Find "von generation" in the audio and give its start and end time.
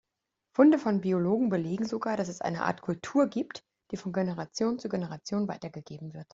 3.97-4.79